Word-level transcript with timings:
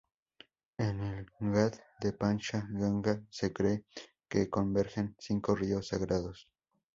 En 0.85 1.01
el 1.09 1.27
ghat 1.39 1.77
de 2.01 2.11
Pancha 2.13 2.65
Ganga 2.71 3.23
se 3.29 3.53
cree 3.53 3.85
que 4.27 4.49
convergen 4.49 5.15
cinco 5.19 5.53
ríos 5.55 5.89
sagrados. 5.89 6.49